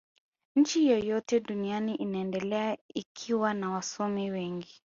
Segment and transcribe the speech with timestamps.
[0.55, 4.75] nchi yoyote duniani inaendelea ikiwa na wasomi wengi